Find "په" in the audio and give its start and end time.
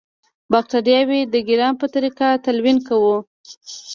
1.81-1.87